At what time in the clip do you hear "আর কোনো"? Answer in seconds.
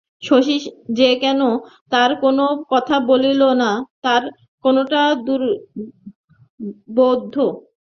1.93-2.41